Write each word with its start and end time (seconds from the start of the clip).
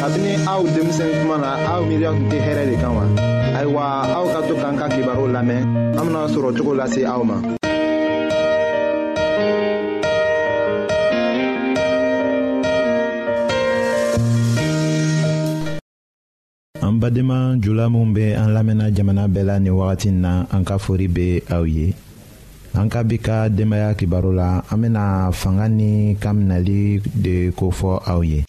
kabini 0.00 0.32
aw 0.46 0.62
denmisɛn 0.74 1.10
kuma 1.22 1.36
na 1.40 1.50
aw 1.74 1.80
miiriya 1.88 2.10
tun 2.16 2.26
tɛ 2.30 2.38
hɛrɛ 2.46 2.62
de 2.70 2.74
kan 2.82 2.92
wa 2.98 3.04
ayiwa 3.58 3.84
aw 4.16 4.24
ka 4.32 4.40
to 4.48 4.54
k'an 4.60 4.74
ka 4.80 4.86
kibaru 4.92 5.24
lamɛn 5.34 5.60
an 5.98 6.02
bena 6.06 6.22
sɔrɔ 6.32 6.48
cogo 6.56 6.72
lase 6.78 7.02
aw 7.04 7.22
ma 7.28 7.36
an 16.84 16.94
badenma 17.00 17.38
jula 17.62 17.86
minw 17.90 18.14
be 18.14 18.32
an 18.34 18.50
lamɛnna 18.56 18.86
jamana 18.96 19.24
bɛɛ 19.28 19.44
la 19.48 19.54
nin 19.58 19.74
wagati 19.74 20.10
na 20.10 20.46
an 20.54 20.62
ka 20.64 20.78
fori 20.78 21.06
be 21.08 21.42
aw 21.54 21.62
ye 21.66 21.92
an 22.74 22.88
ka 22.88 23.02
bi 23.02 23.16
ka 23.18 23.48
denbaaya 23.50 23.98
kibaro 23.98 24.30
la 24.34 24.62
an 24.70 24.78
bena 24.82 25.30
fanga 25.32 25.66
ni 25.68 26.14
kaminali 26.22 27.02
de 27.04 27.50
kofɔ 27.50 27.92
aw 28.06 28.20
ye 28.22 28.44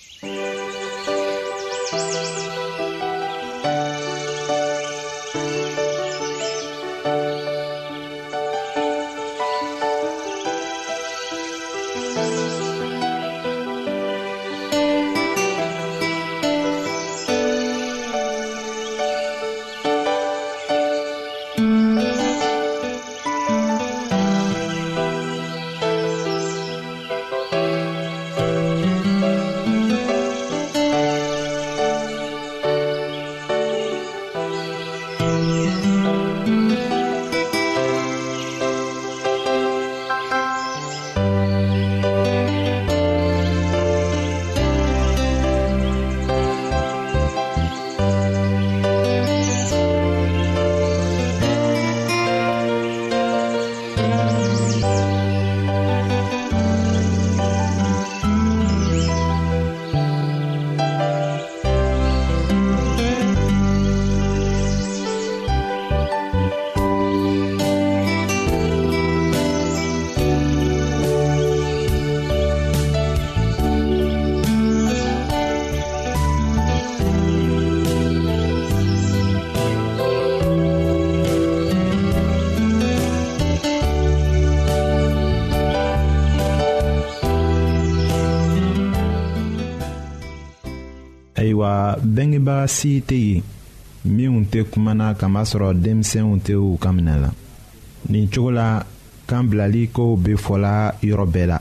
bengebaga 92.00 92.68
si 92.72 92.92
tɛ 93.10 93.16
yen 93.16 93.44
minw 94.16 94.40
tɛ 94.52 94.60
kumana 94.72 95.08
kamasɔrɔ 95.20 95.68
denmisɛnw 95.84 96.32
tɛ 96.46 96.54
u 96.54 96.70
ka 96.84 96.90
minɛ 96.96 97.14
la 97.24 97.30
nin 98.12 98.26
cogo 98.34 98.52
la 98.60 98.68
kan 99.30 99.44
bilali 99.50 99.84
kow 99.96 100.16
be 100.24 100.32
fɔla 100.46 100.74
yɔrɔ 101.08 101.26
bɛɛ 101.34 101.46
la 101.52 101.58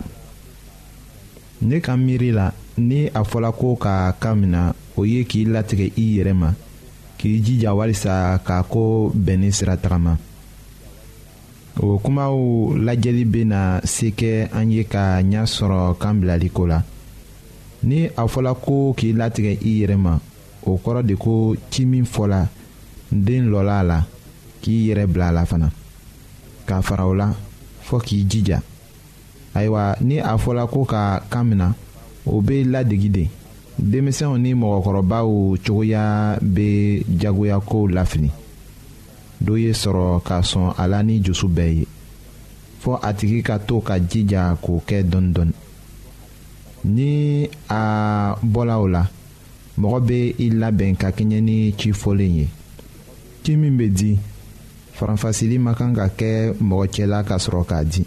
ne 1.66 1.76
ka 1.84 1.92
miiri 1.96 2.30
la 2.38 2.46
ni 2.78 3.06
a 3.08 3.20
fɔla 3.30 3.50
ko 3.52 3.76
ka 3.76 4.12
ka 4.20 4.34
mina 4.34 4.74
o 4.96 5.04
ye 5.04 5.24
k'i 5.24 5.44
latigɛ 5.44 5.92
i 5.96 6.06
yɛrɛ 6.18 6.32
ma 6.34 6.50
k'i 7.18 7.40
jija 7.44 7.74
walisa 7.76 8.38
k'a 8.44 8.62
ko 8.68 9.10
bɛn 9.14 9.40
ni 9.40 9.50
sirataga 9.52 9.98
ma 10.00 10.14
o 11.80 11.98
kumaw 11.98 12.32
lajɛli 12.86 13.24
bena 13.30 13.80
se 13.84 14.10
kɛ 14.10 14.48
an 14.52 14.70
ye 14.70 14.84
ka 14.84 15.20
ɲa 15.22 15.44
sɔrɔ 15.44 15.98
kan 15.98 16.14
bilali 16.20 16.48
ko 16.52 16.64
la 16.66 16.80
ni 17.82 18.06
a 18.16 18.26
fɔla 18.26 18.54
ko 18.54 18.94
k'i 18.96 19.12
latigɛ 19.12 19.56
i 19.62 19.80
yɛrɛ 19.80 19.96
ma 19.96 20.20
o 20.64 20.78
kɔrɔ 20.84 21.02
de 21.06 21.14
ko 21.16 21.56
ci 21.70 21.84
min 21.86 22.04
fɔla 22.04 22.46
den 23.10 23.50
lɔla 23.50 23.80
a 23.80 23.82
la 23.82 24.04
k'i 24.62 24.88
yɛrɛ 24.88 25.06
bila 25.06 25.28
a 25.28 25.32
la 25.32 25.44
fana 25.46 25.70
k'a 26.66 26.82
fara 26.82 27.06
o 27.06 27.14
la 27.14 27.32
fɔ 27.88 27.98
k'i 28.02 28.24
jija 28.28 28.60
ayiwa 29.54 29.96
ni 30.02 30.18
a 30.20 30.36
fɔla 30.36 30.68
ko 30.68 30.84
ka 30.84 31.20
kan 31.30 31.44
mina 31.48 31.74
o 32.26 32.42
bɛ 32.42 32.64
ladegi 32.68 33.08
de 33.10 33.26
denmisɛnw 33.80 34.38
ni 34.38 34.52
mɔgɔkɔrɔbaw 34.54 35.56
cogoya 35.64 36.38
bɛ 36.42 37.02
jagoyakow 37.18 37.88
lafili 37.88 38.30
dɔ 39.42 39.56
ye 39.58 39.72
sɔrɔ 39.72 40.22
ka 40.22 40.42
sɔn 40.42 40.74
a 40.76 40.86
la 40.86 41.00
ni 41.02 41.18
dusu 41.20 41.48
bɛɛ 41.48 41.72
ye 41.78 41.86
fɔ 42.84 42.98
a 43.02 43.14
tigi 43.14 43.42
ka 43.42 43.56
to 43.58 43.80
ka 43.80 43.94
jija 43.98 44.54
k'o 44.60 44.82
kɛ 44.86 45.02
dɔɔnin 45.02 45.32
dɔɔnin. 45.32 45.52
ni 46.84 47.46
a 47.68 48.36
bɔla 48.42 48.74
o 48.80 48.86
la 48.88 49.08
mɔgɔ 49.78 49.98
bɛ 50.08 50.34
i 50.38 50.50
labɛn 50.50 50.96
ka 50.96 51.10
kɛɲɛ 51.10 51.40
ni 51.40 51.72
ci 51.76 51.92
fɔlen 51.92 52.36
ye 52.38 52.48
ci 53.42 53.56
min 53.56 53.76
bɛ 53.76 53.88
di 53.92 54.18
faranfasili 54.92 55.58
ma 55.58 55.74
kan 55.74 55.92
ka 55.94 56.08
kɛ 56.08 56.54
mɔgɔ 56.60 56.86
cɛla 56.92 57.24
ka 57.26 57.36
sɔrɔ 57.36 57.64
k'a 57.68 57.84
di 57.84 58.04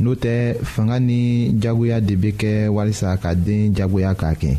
n'o 0.00 0.14
tɛ 0.14 0.54
fanga 0.62 0.98
ni 0.98 1.52
jagoya 1.60 2.00
de 2.00 2.14
bɛ 2.16 2.32
kɛ 2.36 2.68
walasa 2.68 3.16
ka 3.20 3.34
den 3.34 3.74
jagoya 3.74 4.14
k'a 4.14 4.34
kɛ 4.34 4.58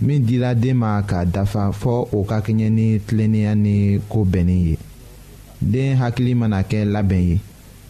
min 0.00 0.24
dila 0.26 0.54
den 0.58 0.76
ma 0.76 1.02
k'a 1.02 1.26
dafa 1.26 1.72
fɔ 1.72 2.08
o 2.12 2.24
ka 2.24 2.40
kɛɲɛ 2.40 2.70
ni 2.70 2.98
tilennenya 3.00 3.54
ni 3.56 4.00
ko 4.08 4.24
bɛnnen 4.24 4.60
ye 4.70 4.78
den 5.60 5.98
hakili 5.98 6.34
mana 6.34 6.62
kɛ 6.62 6.86
labɛn 6.88 7.22
ye 7.28 7.38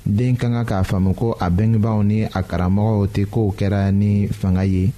den 0.09 0.37
ka 0.41 0.49
kan 0.49 0.65
k'a 0.65 0.81
faamu 0.89 1.13
ko 1.13 1.37
a 1.45 1.51
bengebaaw 1.53 2.01
ni 2.03 2.25
a 2.25 2.41
karamɔgɔw 2.49 3.05
tɛ 3.15 3.23
kow 3.33 3.53
kɛra 3.59 3.93
ni 3.93 4.29
fanga 4.33 4.65
ye 4.65 4.89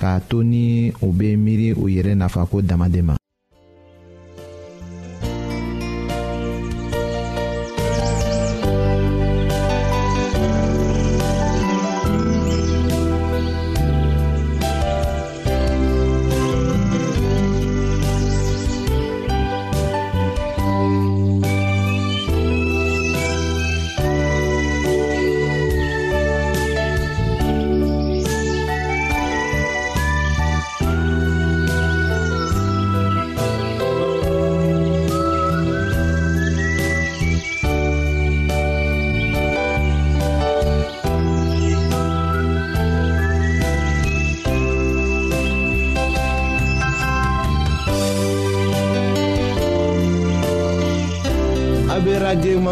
k'a 0.00 0.20
to 0.28 0.40
ni 0.42 0.88
u 1.04 1.08
bɛ 1.12 1.36
miiri 1.36 1.68
u 1.76 1.84
yɛrɛ 1.88 2.16
nafa 2.16 2.42
ko 2.50 2.62
damaden 2.64 3.04
ma 3.08 3.14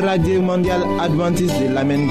radio 0.00 0.06
Radio 0.06 0.42
mondial 0.42 0.82
Adventiste 1.00 1.64
de 1.68 1.72
lamen 1.74 2.10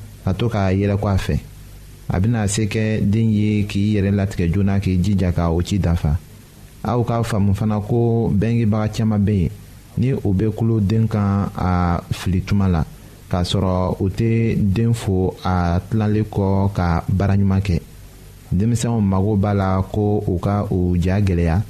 ka 0.25 0.33
to 0.33 0.49
k'a 0.49 0.71
yɛlɛko 0.73 1.07
a 1.07 1.17
fɛ 1.17 1.35
a 2.09 2.19
bɛna 2.19 2.47
se 2.47 2.65
kɛ 2.67 3.01
den 3.09 3.29
ye 3.31 3.63
k'i 3.65 3.93
yɛrɛ 3.95 4.11
latigɛ 4.15 4.51
joona 4.53 4.79
k'i 4.79 4.97
jija 5.01 5.31
ka 5.33 5.49
o 5.49 5.61
ci 5.61 5.77
dafa 5.79 6.17
aw 6.83 7.01
k'a 7.03 7.23
faamu 7.23 7.53
fana 7.55 7.79
ko 7.81 8.29
bɛngebaga 8.33 8.91
caman 8.95 9.19
bɛ 9.25 9.31
yen 9.39 9.49
ni 9.97 10.13
o 10.13 10.19
bɛ 10.33 10.51
kulo 10.55 10.79
den 10.79 11.07
kan 11.07 11.49
a 11.55 12.01
fili 12.13 12.41
tuma 12.41 12.67
la 12.71 12.83
k'a 13.29 13.41
sɔrɔ 13.43 13.95
o 14.01 14.09
tɛ 14.09 14.55
den 14.73 14.93
fo 14.93 15.33
a 15.43 15.79
tilalen 15.89 16.23
kɔ 16.25 16.71
ka 16.73 17.03
baara 17.09 17.35
ɲuman 17.35 17.61
kɛ 17.61 17.79
denmisɛnw 18.53 19.01
mago 19.01 19.35
b'a 19.37 19.53
la 19.55 19.81
ko 19.91 20.23
u 20.27 20.37
ka 20.39 20.67
o 20.69 20.93
ja 20.95 21.19
gɛlɛya 21.19 21.61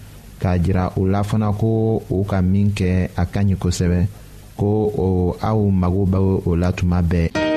k'a 0.41 0.58
jira 0.60 0.91
u 0.98 1.08
la 1.08 1.22
fana 1.24 1.51
ko 1.58 2.01
u 2.10 2.25
ka 2.27 2.41
min 2.41 2.72
kɛ 2.75 3.10
a 3.15 3.25
ka 3.25 3.39
ɲi 3.43 3.55
kosɛbɛ 3.55 4.08
ko 4.58 4.91
o 4.98 5.38
aw 5.41 5.70
mago 5.70 6.05
b'o 6.05 6.55
la 6.60 6.72
tuma 6.74 7.01
bɛɛ. 7.03 7.50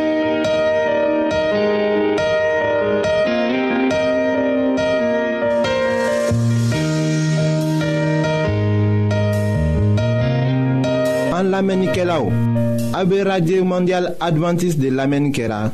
An 11.35 11.51
lamenike 11.51 12.05
la 12.07 12.21
ou, 12.23 12.31
A 12.95 13.05
be 13.05 13.25
radye 13.27 13.61
mondial 13.63 14.13
adventis 14.21 14.77
de 14.79 14.87
lamenike 14.91 15.49
la, 15.51 15.73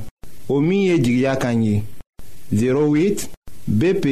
O 0.48 0.58
miye 0.60 0.94
jigya 1.04 1.34
kanyi, 1.36 1.82
08 2.50 3.28
BP 3.68 4.06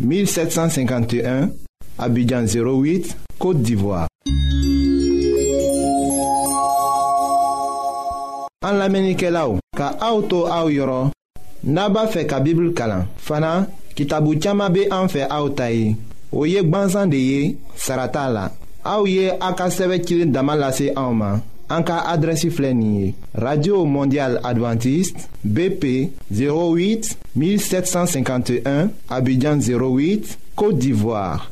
1751, 0.00 1.48
Abidjan 1.98 2.44
08, 2.44 3.16
Kote 3.38 3.62
Divoa. 3.64 4.02
An 8.68 8.76
lamenike 8.76 9.30
la 9.32 9.46
ou, 9.48 9.56
Ka 9.78 9.94
auto 10.00 10.44
a 10.44 10.60
ou 10.66 10.74
yoron, 10.76 11.08
Naba 11.64 12.04
fe 12.12 12.26
ka 12.26 12.38
bibil 12.40 12.74
kalan, 12.76 13.08
Fana, 13.16 13.64
Kitabu 13.96 14.36
txama 14.36 14.68
be 14.68 14.84
anfe 14.92 15.24
a 15.24 15.40
ou 15.42 15.56
tayi, 15.56 15.94
O 16.32 16.44
yek 16.44 16.68
banzan 16.68 17.08
de 17.08 17.24
ye, 17.32 17.40
Sarata 17.80 18.28
la, 18.28 18.50
Aouye 18.86 19.32
Aka 19.40 19.46
a 19.64 19.68
ka 19.68 19.68
en 22.14 23.12
radio 23.34 23.84
mondial 23.84 24.38
Adventiste, 24.44 25.26
bp 25.42 26.10
08 26.30 27.18
1751 27.34 28.90
abidjan 29.10 29.56
08 29.58 30.38
côte 30.54 30.78
d'ivoire 30.78 31.50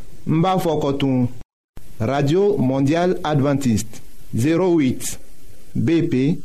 radio 2.01 2.57
Mondiale 2.57 3.19
adventiste 3.25 4.01
08 4.35 5.19
bp 5.75 6.39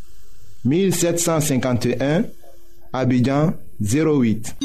1751 0.66 2.24
abidjan 2.92 3.54
08 3.80 4.56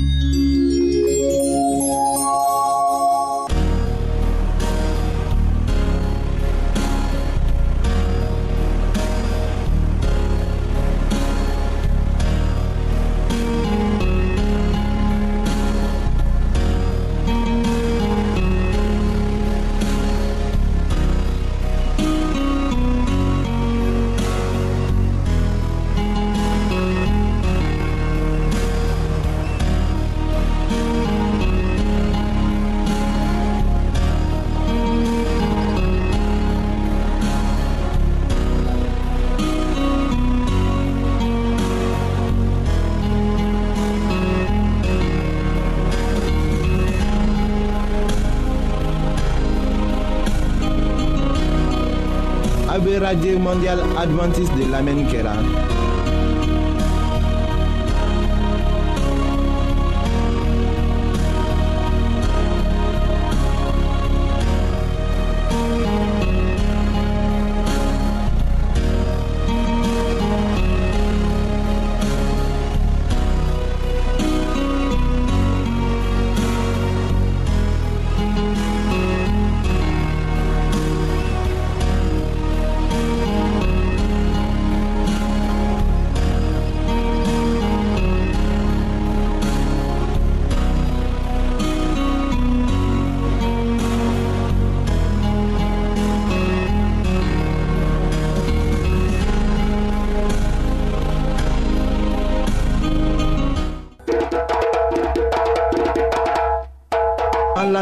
Radio 53.05 53.39
Mondiale 53.39 53.83
Adventiste 53.97 54.57
de 54.61 54.67
la 54.69 54.81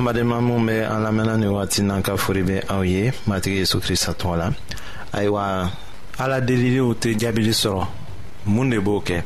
an 0.00 0.04
badenma 0.06 0.40
minw 0.40 0.66
be 0.66 0.78
an 0.82 1.02
lamɛnna 1.04 1.36
ni 1.38 1.46
wagati 1.46 1.82
n'an 1.82 2.02
ka 2.02 2.16
fori 2.16 2.42
be 2.42 2.56
aw 2.68 2.80
ye 2.82 3.12
matigi 3.28 3.58
yezu 3.60 3.78
krista 3.84 4.12
tɔgɔ 4.14 4.36
la 4.38 4.48
ayiwa 5.12 5.70
ala 6.18 6.40
delilenw 6.40 6.94
tɛ 6.94 7.10
jaabili 7.20 7.50
sɔrɔ 7.52 7.86
mun 8.46 8.70
de 8.70 8.78
b'o 8.78 9.00
kɛ 9.04 9.22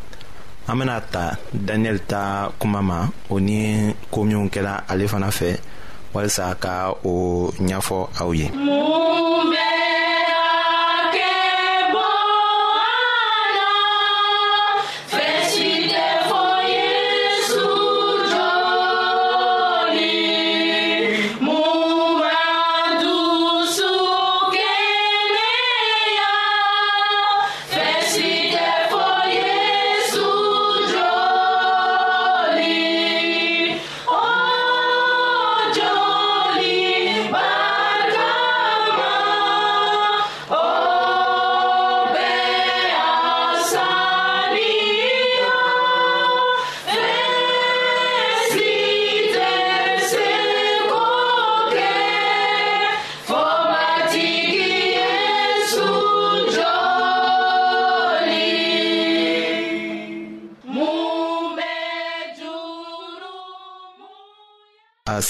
an 0.69 0.79
bena 0.79 1.01
ta 1.11 1.37
daniyɛli 1.55 2.01
ta 2.09 2.51
kuma 2.59 2.83
ma 2.83 3.07
o 3.31 3.39
ni 3.39 3.95
koo 4.11 4.25
minw 4.25 4.49
kɛla 4.51 4.83
ale 4.91 5.07
fana 5.07 5.29
fɛ 5.31 5.59
walisa 6.13 6.55
ka 6.59 6.91
o 7.05 7.53
ɲafɔ 7.53 8.09
aw 8.21 8.31
ye 8.35 8.49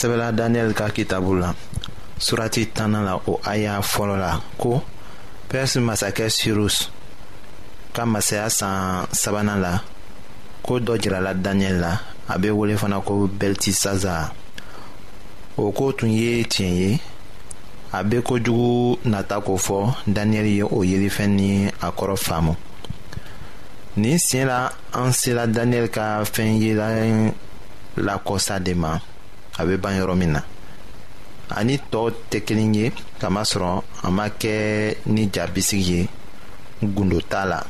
sɛbɛla 0.04 0.32
daniyɛli 0.32 0.74
ka 0.74 0.88
kitabu 0.90 1.34
la 1.34 1.54
surati 2.18 2.66
tana 2.74 3.00
la 3.02 3.14
o 3.26 3.40
aya 3.44 3.80
fɔlɔ 3.80 4.16
la 4.20 4.40
ko 4.58 4.82
pɛrisi 5.48 5.78
masakɛ 5.80 6.28
sirus 6.28 6.90
ka 7.94 8.04
masaya 8.04 8.50
san 8.50 9.06
sabanan 9.12 9.60
la 9.62 9.80
ko 10.62 10.74
dɔ 10.78 10.98
jirala 11.00 11.32
daniyɛli 11.34 11.78
la 11.80 11.92
a 12.28 12.38
bɛ 12.38 12.50
wele 12.52 12.76
fana 12.76 13.00
ko 13.00 13.28
beltisaza 13.32 14.30
o 15.56 15.70
ko 15.72 15.92
tun 15.92 16.10
ye 16.12 16.44
tiɲɛ 16.44 16.70
ye 16.80 17.00
a 17.92 18.04
bɛ 18.04 18.20
kojugu 18.22 18.98
nata 19.04 19.40
ko 19.40 19.56
fɔ 19.56 19.96
daniyɛli 20.06 20.54
ye 20.56 20.62
o 20.62 20.82
yelifɛn 20.84 21.30
ni 21.36 21.66
a 21.82 21.88
kɔrɔ 21.92 22.16
faamu 22.26 22.54
nin 23.96 24.18
sen 24.18 24.48
la 24.48 24.70
an 24.92 25.12
sela 25.12 25.46
daniyɛli 25.46 25.88
ka 25.90 26.20
fɛn 26.24 26.60
yela 26.60 26.86
lakɔsa 27.96 28.60
de 28.64 28.74
ma. 28.74 28.98
a 29.58 29.64
bɛ 29.64 29.76
ban 29.76 29.94
yɔrɔ 29.98 30.16
min 30.16 30.32
na 30.32 30.42
ani 31.54 31.78
tɔɔw 31.90 32.08
tɛ 32.30 32.38
kelen 32.46 32.74
ye 32.74 32.92
kamasɔrɔ 33.20 33.82
a 34.02 34.10
ma 34.10 34.28
kɛ 34.30 34.96
ni 35.06 35.30
ja 35.34 35.46
bisigi 35.46 35.90
ye 35.92 36.08
gundo 36.82 37.20
t'a 37.20 37.44
la 37.44 37.60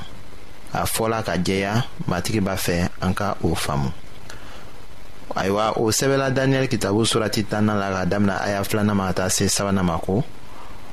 a 0.72 0.86
fɔla 0.86 1.22
ka 1.24 1.32
jɛya 1.36 1.84
matigi 2.08 2.40
b'a 2.40 2.56
fɛ 2.56 2.88
an 3.00 3.12
ka 3.14 3.36
o 3.42 3.54
faamu 3.54 3.90
ayiwa 5.36 5.76
o 5.76 5.90
sɛbɛla 5.90 6.30
daniyɛli 6.34 6.68
kitabu 6.68 7.04
surati 7.04 7.44
tanna 7.48 7.74
la 7.74 7.90
ka 7.92 8.04
damina 8.06 8.40
aya 8.40 8.62
filanan 8.64 8.96
ma 8.96 9.06
ka 9.08 9.12
taa 9.14 9.28
se 9.30 9.46
sabanan 9.48 9.84
ma 9.84 9.98
ko 9.98 10.24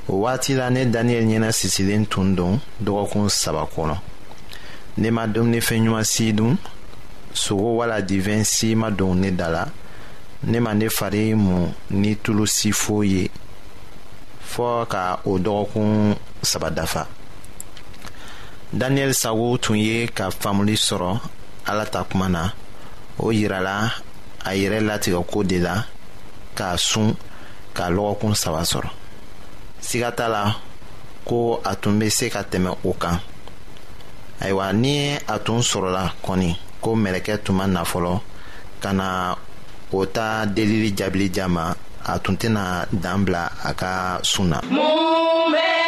o 0.08 0.12
waati 0.12 0.54
la 0.56 0.68
ne 0.68 0.84
daniyɛli 0.84 1.26
ɲɛna 1.38 1.52
sisilen 1.52 2.06
tun 2.10 2.34
don 2.34 2.60
dɔgɔkun 2.82 3.28
saba 3.30 3.64
kɔnɔ 3.64 3.96
ne 4.98 5.10
ma 5.10 5.26
dumunifɛn 5.26 5.86
ɲuman 5.86 6.04
si 6.04 6.32
dun 6.34 6.56
sogo 7.32 7.76
wala 7.76 8.02
divɛn 8.02 8.44
si 8.44 8.74
ma 8.74 8.90
don 8.90 9.14
ne 9.20 9.30
da 9.30 9.48
la 9.48 9.64
ne 10.44 10.58
ma 10.60 10.72
ne 10.74 10.88
fari 10.90 11.34
mun 11.34 11.72
ni 11.90 12.16
tulu 12.22 12.44
si 12.56 12.70
foyi 12.72 13.08
ye 13.16 13.24
fɔɔ 14.52 14.82
ka 14.92 15.02
o 15.24 15.32
dɔgɔkun 15.44 15.90
saba 16.50 16.68
dafa 16.76 17.02
daniyɛli 18.78 19.14
sago 19.22 19.46
tun 19.64 19.76
ye 19.86 19.96
ka 20.16 20.24
faamuli 20.40 20.74
sɔrɔ 20.86 21.12
ala 21.70 21.84
ta 21.92 22.00
kuma 22.10 22.28
na 22.34 22.42
o 23.24 23.32
yirala 23.38 23.76
a 24.44 24.50
yɛrɛ 24.60 24.78
latigɛko 24.88 25.38
de 25.50 25.58
la 25.58 25.74
k'a 26.56 26.76
sun 26.88 27.14
ka 27.76 27.84
lɔgɔkun 27.96 28.34
saba 28.34 28.62
sɔrɔ 28.72 28.88
siga 29.86 30.10
t'a 30.16 30.28
la 30.28 30.56
ko 31.28 31.60
a 31.64 31.74
tun 31.76 31.98
bɛ 32.00 32.10
se 32.10 32.30
ka 32.30 32.42
tɛmɛ 32.42 32.76
o 32.84 32.92
kan 32.94 33.18
ayiwa 34.40 34.72
ni 34.72 35.14
a 35.34 35.38
tun 35.38 35.62
sɔrɔla 35.62 36.12
kɔni 36.24 36.58
ko 36.80 36.94
mɛlɛkɛ 36.96 37.42
tun 37.44 37.54
ma 37.56 37.66
na 37.66 37.84
fɔlɔ 37.84 38.20
ka 38.82 38.92
na 38.92 39.36
o 39.92 40.06
ta 40.08 40.44
delili 40.48 40.92
jaabili 40.96 41.28
di 41.30 41.40
a 41.40 41.46
ma 41.48 41.66
a 42.10 42.18
tun 42.22 42.36
tɛna 42.40 42.64
dan 43.02 43.18
bila 43.26 43.44
a 43.68 43.70
ka 43.80 43.92
sun 44.30 44.46
na. 44.50 44.58
mun 44.74 45.44
bɛ 45.52 45.81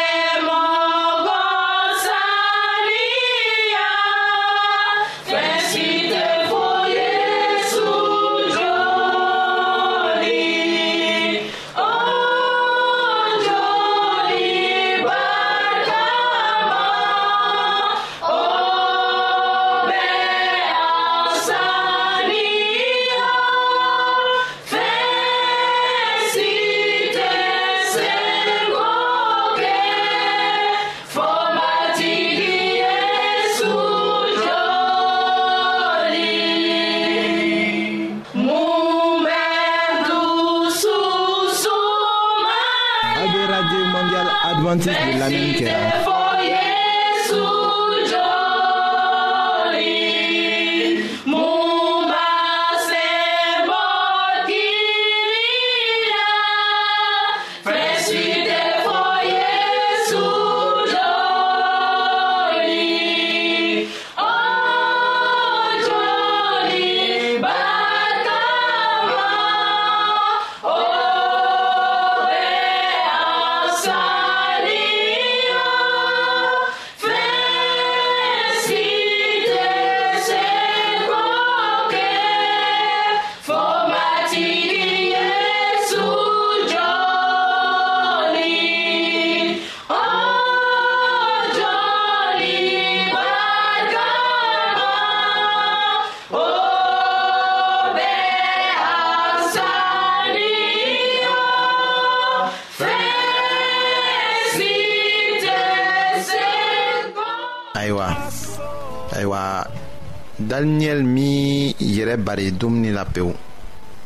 daniyɛli 110.54 111.04
min 111.16 111.74
yɛrɛ 111.94 112.14
bari 112.26 112.52
dumuni 112.60 112.90
la 112.98 113.04
pewu 113.14 113.32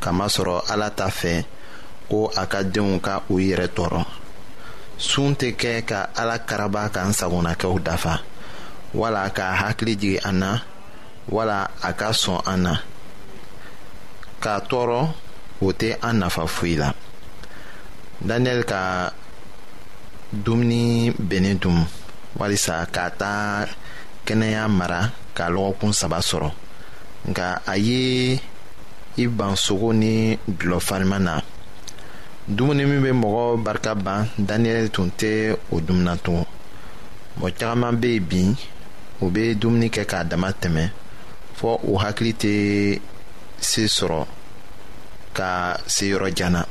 kamasɔrɔ 0.02 0.54
ala 0.72 0.88
ta 0.98 1.06
fɛ 1.20 1.32
ko 2.08 2.18
a 2.40 2.42
ka 2.50 2.58
denw 2.74 2.90
ka 3.06 3.12
u 3.32 3.34
yɛrɛ 3.46 3.66
tɔɔrɔ 3.76 4.02
sun 5.08 5.30
tɛ 5.40 5.48
kɛ 5.61 5.70
ka 5.90 5.98
ala 6.20 6.37
karaba 6.48 6.80
k'an 6.94 7.12
sagonakɛw 7.18 7.74
dafa 7.87 8.14
wala 9.00 9.22
ka 9.37 9.44
hakili 9.61 9.94
jigi 10.00 10.16
an 10.28 10.37
na 10.42 10.50
wala 11.34 11.58
a 11.88 11.90
ka 12.00 12.08
sɔn 12.22 12.40
an 12.52 12.61
na 12.64 12.74
k'a 14.42 14.58
tɔɔrɔ 14.70 14.98
o 15.66 15.68
tɛ 15.80 15.88
an 16.06 16.16
nafa 16.22 16.42
foyi 16.54 16.76
la 16.82 16.88
daniyɛli 18.28 18.64
ka 18.72 18.80
dumuni 20.44 20.82
bɛnnen 21.28 21.58
dun 21.62 21.78
walisa 22.38 22.74
k'a 22.94 23.11
ta 23.20 23.32
kɛnɛya 24.26 24.64
mara 24.78 25.00
k'a 25.38 25.46
lɔgɔkun 25.55 25.92
saba 25.98 26.18
sɔrɔ 26.29 26.51
nka 27.31 27.46
a 27.72 27.74
ye 27.87 28.01
i 29.22 29.27
ban 29.38 29.55
sogo 29.64 29.88
ni 29.92 30.37
dulɔ 30.59 30.79
farima 30.88 31.18
na 31.27 31.35
dumuni 32.55 32.85
min 32.90 33.01
bɛ 33.05 33.11
mɔgɔ 33.22 33.62
barika 33.64 33.94
ban 33.94 34.27
daniyɛli 34.48 34.90
tun 34.94 35.11
tɛ 35.20 35.57
o 35.74 35.81
dumuna 35.87 36.14
tugun 36.24 36.46
mɔgɔ 37.38 37.53
caman 37.59 37.94
bɛ 38.01 38.07
yen 38.14 38.22
bi 38.29 38.57
u 39.24 39.31
bɛ 39.31 39.55
dumuni 39.61 39.88
kɛ 39.94 40.05
k'a 40.11 40.24
dama 40.29 40.51
tɛmɛ 40.62 40.83
fɔ 41.59 41.70
u 41.85 41.92
hakili 42.03 42.33
tɛ 42.42 42.51
se 43.61 43.83
sɔrɔ 43.98 44.27
ka 45.35 45.77
se 45.87 46.05
yɔrɔ 46.11 46.35
jan 46.35 46.51
na 46.53 46.62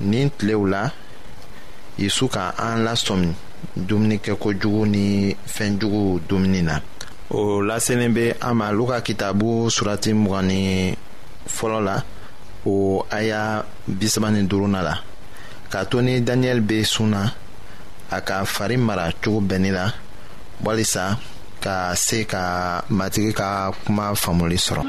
nin 0.00 0.30
tilew 0.36 0.66
la 0.70 0.90
yesu 1.96 2.26
ka 2.28 2.54
an 2.58 2.82
lasɔmi 2.86 3.28
dumunikɛkojugu 3.88 4.86
ni 4.90 5.34
fɛnjugu 5.46 6.20
dumuni 6.28 6.62
na. 6.64 6.80
o 7.32 7.62
laselen 7.64 8.12
be 8.12 8.34
an 8.40 8.54
ma 8.56 8.70
luka 8.72 9.00
kitabu 9.00 9.70
surati 9.70 10.12
mugan 10.12 10.48
fɔlɔ 11.54 11.80
la 11.86 11.96
o 12.66 13.00
aya 13.10 13.64
bisaba 13.88 14.28
ni 14.30 14.42
duruna 14.48 14.82
la 14.82 14.94
k'a 15.70 15.80
to 15.90 15.98
ni 16.02 16.14
daniyɛli 16.26 16.60
be 16.68 16.78
sun 16.84 17.10
na 17.10 17.22
a 18.10 18.18
ka 18.26 18.44
fari 18.44 18.76
mara 18.76 19.10
cogo 19.24 19.40
bɛnni 19.48 19.70
la 19.76 19.86
walisa 20.64 21.18
ka 21.64 21.94
se 21.94 22.24
ka 22.26 22.44
matigi 22.96 23.32
ka 23.38 23.72
kuma 23.84 24.14
faamuli 24.22 24.56
sɔrɔ. 24.66 24.82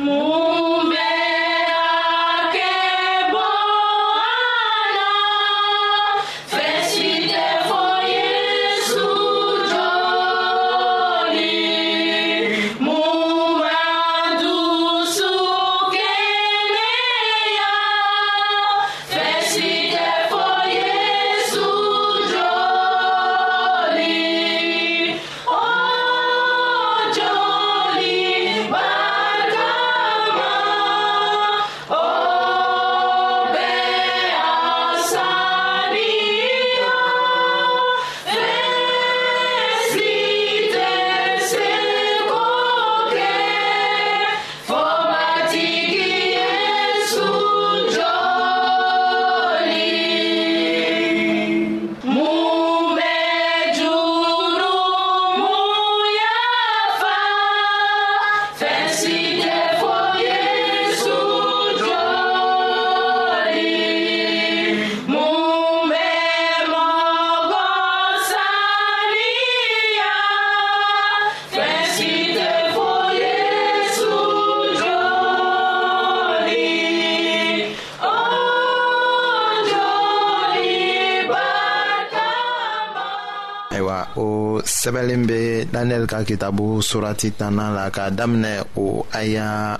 sɛbɛlen 84.93 85.25
bɛ 85.29 85.65
daniyɛli 85.73 86.05
ka 86.07 86.19
kitabu 86.23 86.65
surati 86.89 87.29
tanna 87.37 87.65
la 87.77 87.89
k'a 87.89 88.09
daminɛ 88.17 88.51
o 88.75 89.05
aya 89.11 89.77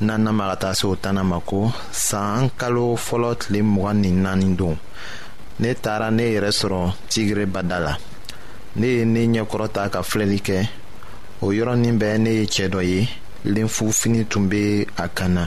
nana 0.00 0.30
ma 0.32 0.44
ka 0.50 0.54
taa 0.62 0.72
se 0.78 0.86
o 0.86 0.94
tanna 0.94 1.22
ma 1.24 1.38
ko 1.40 1.58
san 1.90 2.50
kalo 2.58 2.94
fɔlɔ 3.06 3.30
tile 3.40 3.60
mugan 3.62 3.98
ni 4.02 4.10
naani 4.12 4.54
don 4.58 4.76
ne 5.60 5.70
taara 5.82 6.08
ne 6.10 6.24
yɛrɛ 6.34 6.50
sɔrɔ 6.60 6.80
tigire 7.10 7.44
bada 7.46 7.78
la 7.84 7.96
ne 8.80 8.86
ye 8.96 9.04
ne 9.04 9.20
ɲɛkɔrɔta 9.32 9.90
ka 9.94 10.00
filɛli 10.10 10.38
kɛ 10.46 10.56
o 11.44 11.46
yɔrɔnin 11.56 11.98
bɛɛ 12.00 12.16
ne 12.24 12.30
ye 12.38 12.44
cɛɛ 12.54 12.66
dɔ 12.72 12.80
ye 12.90 13.00
lenfufini 13.52 14.20
tun 14.30 14.46
be 14.50 14.86
a 15.04 15.06
kan 15.16 15.32
na 15.36 15.44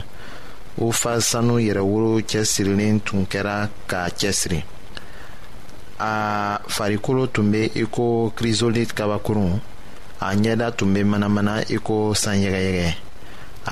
o 0.82 0.90
fa 1.00 1.10
sanu 1.30 1.54
yɛrɛwolo 1.66 2.10
cɛsirilen 2.30 2.94
tun 3.06 3.24
kɛra 3.32 3.56
k'a 3.88 4.06
cɛsiri 4.20 4.60
a 5.98 6.58
farikolo 6.68 7.26
tun 7.26 7.50
be 7.52 7.70
i 7.74 7.84
ko 7.90 8.32
kirizolit 8.36 8.92
kabakurun 8.94 9.60
a 10.20 10.28
ɲɛda 10.36 10.66
tun 10.78 10.94
be 10.94 11.00
manamana 11.10 11.54
i 11.68 11.76
ko 11.86 11.96
sanyɛgɛyɛgɛ 12.22 12.94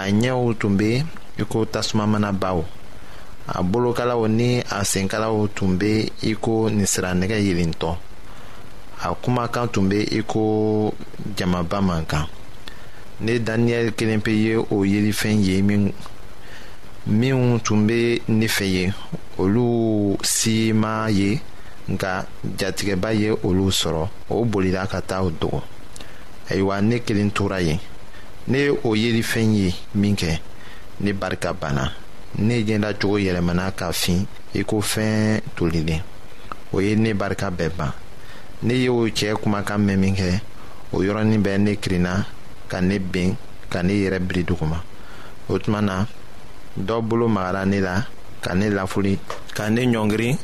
a 0.00 0.10
ɲɛw 0.20 0.42
tun 0.60 0.76
be 0.78 0.90
i 1.40 1.44
ko 1.50 1.64
tasumamanabaw 1.64 2.64
a 3.48 3.62
bolokalaw 3.62 4.26
ni 4.30 4.60
a 4.60 4.78
senkalaw 4.90 5.48
tun 5.54 5.76
be 5.78 6.12
i 6.22 6.32
ko 6.40 6.68
ninsiranɛgɛ 6.70 7.38
yelentɔ 7.46 7.96
a 9.04 9.08
kumakan 9.22 9.68
tun 9.72 9.88
be 9.88 10.00
i 10.18 10.22
ko 10.26 10.94
jamaba 11.36 11.80
man 11.84 12.06
kan 12.06 12.26
ne 13.20 13.38
daniyɛli 13.38 13.92
kelen 13.92 14.20
pe 14.24 14.32
ye 14.32 14.56
o 14.56 14.84
yelifɛn 14.84 15.42
ye 15.44 15.60
min 15.62 15.92
minw 17.06 17.58
tun 17.62 17.86
be 17.86 18.22
ne 18.28 18.46
fɛ 18.46 18.64
ye 18.72 18.92
olu 19.38 20.16
si 20.24 20.72
ma 20.72 21.06
ye 21.08 21.40
nka 21.88 22.24
jatigɛba 22.58 23.08
ye 23.12 23.28
olu 23.44 23.66
sɔrɔ 23.78 24.04
o 24.34 24.44
bolila 24.44 24.86
ka 24.90 25.00
taa 25.02 25.20
o 25.22 25.30
dogo 25.30 25.60
ayiwa 26.50 26.80
ne 26.80 26.96
kelen 27.04 27.30
tora 27.30 27.60
yen 27.60 27.78
ne 28.48 28.56
ye 28.58 28.70
o 28.88 28.94
yelifɛn 28.96 29.52
ye 29.54 29.74
min 29.94 30.16
ne 31.02 31.12
barika 31.12 31.52
banna 31.52 31.92
ne 32.38 32.62
ɲɛdacogo 32.64 33.16
yɛlɛmana 33.20 33.72
ka 33.78 33.92
fin 33.92 34.26
i 34.54 34.64
ko 34.64 34.80
fɛn 34.80 35.40
tolilen 35.56 36.00
o 36.72 36.80
ye 36.80 36.94
ne 36.96 37.12
barika 37.12 37.50
bɛɛ 37.52 37.70
ban 37.76 37.92
ne 38.62 38.74
ye 38.74 38.88
o 38.88 39.04
cɛɛ 39.08 39.34
kumakan 39.36 39.78
mɛn 39.84 39.96
min 39.98 40.16
o 40.92 41.02
yɔrɔnin 41.04 41.42
bɛɛ 41.44 41.58
ne 41.60 41.76
kirinna 41.76 42.24
ka 42.70 42.80
ne 42.80 42.96
ben 42.98 43.36
ka 43.68 43.82
ne 43.82 43.92
yɛrɛ 43.92 44.18
biri 44.24 44.44
duguma 44.44 44.80
o 45.48 45.58
tuma 45.58 45.82
na 45.82 46.04
dɔ 46.80 47.02
bolo 47.06 47.28
magara 47.28 47.66
ne 47.66 47.80
la 47.80 48.04
ka 48.40 48.54
ne 48.54 48.70
lafuli 48.70 49.18
ka 49.54 49.68
ne 49.68 49.82
ɲɔngiri 49.84 50.38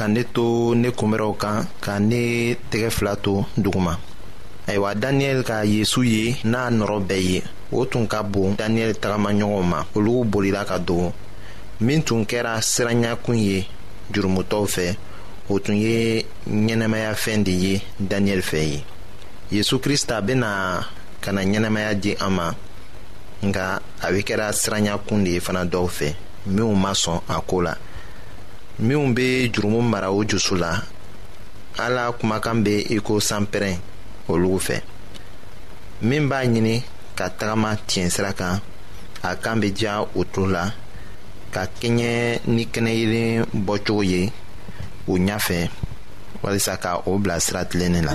ka 0.00 0.08
ne 0.08 0.22
to 0.32 0.72
ne 0.80 0.88
kunbɛrɛw 0.96 1.32
kan 1.42 1.66
ka 1.84 1.94
ne 2.00 2.56
tɛgɛ 2.70 2.88
fila 2.96 3.14
to 3.24 3.44
duguma 3.62 3.94
ayiwa 4.68 4.94
daniyɛli 5.02 5.42
ka 5.44 5.58
yezu 5.74 6.00
ye 6.12 6.24
n'a 6.50 6.60
nɔrɔ 6.78 6.96
bɛɛ 7.08 7.20
ye 7.30 7.38
o 7.76 7.84
tun 7.90 8.04
ka 8.12 8.18
bon 8.32 8.54
daniyɛli 8.56 8.94
tagamaɲɔgɔnw 9.02 9.62
ma 9.70 9.80
olu 9.96 10.24
bolila 10.32 10.64
ka 10.68 10.76
dogo 10.78 11.12
min 11.86 12.00
tun 12.02 12.24
kɛra 12.30 12.52
siranɲakun 12.72 13.36
ye 13.46 13.66
jurumutɔw 14.12 14.64
fɛ 14.74 14.96
o 15.52 15.58
tun 15.58 15.76
ye 15.76 16.24
ɲɛnɛmayafɛn 16.48 17.42
de 17.46 17.50
ye 17.64 17.74
daniyɛli 18.10 18.42
fɛ 18.50 18.60
ye 18.72 18.82
yezu 19.52 19.76
krista 19.84 20.16
bena 20.26 20.80
ka 21.20 21.30
na 21.32 21.42
ɲɛnɛmaya 21.42 21.94
di 22.00 22.14
an 22.16 22.30
ma 22.32 22.48
nka 23.42 23.64
a 24.02 24.10
be 24.14 24.20
kɛra 24.22 24.48
siranɲakun 24.62 25.24
de 25.24 25.30
ye 25.36 25.40
fana 25.40 25.66
dɔw 25.68 25.86
fɛ 25.98 26.14
minw 26.46 26.72
ma 26.74 26.92
sɔn 26.92 27.20
a 27.28 27.38
koo 27.42 27.60
la 27.60 27.74
minw 28.82 29.12
be 29.14 29.48
jurumu 29.52 29.82
mara 29.82 30.10
o 30.12 30.24
jusu 30.24 30.54
la 30.56 30.70
ala 31.78 32.12
kumakan 32.12 32.62
be 32.64 32.72
i 32.96 32.98
ko 33.04 33.20
sanpɛrɛn 33.20 33.76
olugu 34.28 34.58
fɛ 34.58 34.76
min 36.08 36.28
b'a 36.28 36.38
ɲini 36.52 36.74
ka 37.18 37.26
tagama 37.38 37.70
tiɲɛ 37.88 38.10
sira 38.14 38.32
kan 38.32 38.54
a 39.28 39.34
kan 39.42 39.60
be 39.60 39.68
diya 39.78 40.00
o 40.16 40.22
to 40.24 40.46
la 40.46 40.64
ka 41.54 41.62
kɛɲɛ 41.80 42.40
ni 42.54 42.64
kɛnɛyelen 42.72 43.44
bɔcogo 43.66 44.02
ye 44.10 44.32
u 45.06 45.14
ɲafɛ 45.26 45.56
walisa 46.42 46.80
ka 46.82 47.02
o 47.06 47.18
bila 47.18 47.36
sira 47.38 47.64
tilennin 47.68 48.06
la 48.08 48.14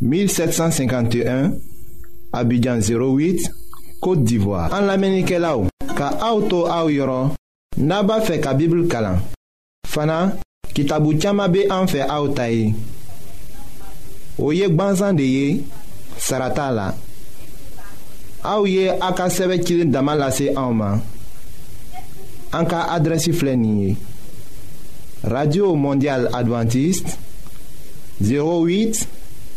1751 0.00 1.52
Abidjan 2.32 2.78
08 2.78 3.50
Kote 4.00 4.24
d'Ivoire 4.24 4.72
An 4.74 4.82
la 4.88 4.96
menike 5.00 5.38
la 5.40 5.54
ou 5.58 5.68
Ka 5.94 6.10
auto 6.26 6.64
a 6.66 6.80
ou 6.84 6.90
yoron 6.92 7.30
Naba 7.78 8.18
fe 8.26 8.40
ka 8.42 8.54
bibl 8.58 8.84
kalan 8.90 9.20
Fana 9.88 10.34
ki 10.74 10.86
tabou 10.90 11.14
tiyama 11.14 11.46
be 11.50 11.66
an 11.70 11.86
fe 11.90 12.02
a 12.04 12.18
ou 12.22 12.34
tayi 12.34 12.72
Ou 14.38 14.50
yek 14.56 14.74
ban 14.76 14.94
zande 14.98 15.26
ye 15.26 15.64
Sarata 16.18 16.68
la 16.74 16.88
A 18.44 18.58
ou 18.60 18.68
ye 18.68 18.90
a 18.92 19.12
ka 19.16 19.30
seve 19.32 19.60
kilin 19.62 19.94
daman 19.94 20.18
lase 20.20 20.50
a 20.56 20.66
ou 20.68 20.74
man 20.76 21.00
An 22.54 22.66
ka 22.70 22.88
adresi 22.96 23.32
flenye 23.34 23.94
Radio 25.30 25.72
Mondial 25.78 26.26
Adventist 26.36 27.14
08 28.18 28.18
Abidjan 28.24 29.12
08 29.13 29.13